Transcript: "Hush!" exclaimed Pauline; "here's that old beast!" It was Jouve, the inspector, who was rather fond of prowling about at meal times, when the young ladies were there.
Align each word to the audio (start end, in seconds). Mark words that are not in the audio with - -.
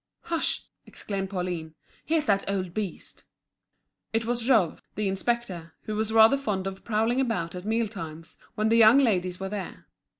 "Hush!" 0.23 0.63
exclaimed 0.87 1.29
Pauline; 1.29 1.75
"here's 2.03 2.25
that 2.25 2.49
old 2.49 2.73
beast!" 2.73 3.23
It 4.13 4.25
was 4.25 4.41
Jouve, 4.41 4.81
the 4.95 5.07
inspector, 5.07 5.73
who 5.83 5.95
was 5.95 6.11
rather 6.11 6.37
fond 6.37 6.65
of 6.65 6.83
prowling 6.83 7.21
about 7.21 7.53
at 7.53 7.65
meal 7.65 7.87
times, 7.87 8.35
when 8.55 8.69
the 8.69 8.77
young 8.77 8.97
ladies 8.97 9.39
were 9.39 9.49
there. 9.49 9.85